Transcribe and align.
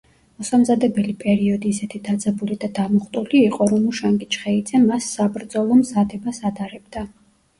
მოსამზადებელი 0.41 1.11
პერიოდი 1.23 1.73
ისეთი 1.75 1.99
დაძაბული 2.07 2.57
და 2.63 2.69
დამუხტული 2.79 3.43
იყო, 3.49 3.67
რომ 3.73 3.85
უშანგი 3.91 4.27
ჩხეიძე 4.37 4.81
მას 4.87 5.11
საბრძოლო 5.19 5.77
მზადებას 5.83 6.41
ადარებდა. 6.51 7.05